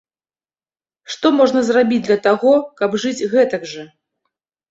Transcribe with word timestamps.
Што 1.15 1.27
можна 1.39 1.61
зрабіць 1.67 2.01
для 2.09 2.17
таго, 2.27 2.53
каб 2.79 2.97
жыць 3.03 3.27
гэтак 3.35 3.61
жа? 3.73 3.85